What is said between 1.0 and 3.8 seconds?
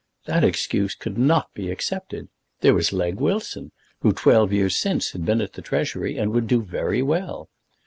not be accepted. There was Legge Wilson,